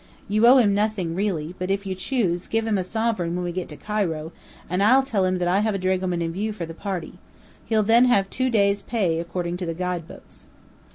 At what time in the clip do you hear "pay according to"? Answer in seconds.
8.81-9.65